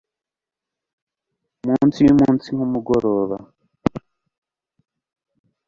[1.65, 3.37] Munsi yumunsi nkumugoroba